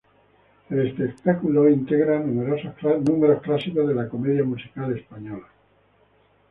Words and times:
El 0.71 0.87
espectáculo 0.87 1.69
integra 1.69 2.19
números 2.19 2.61
clásicos 3.43 3.87
de 3.87 3.93
la 3.93 4.09
comedia 4.09 4.43
musical 4.43 4.97
española. 4.97 5.45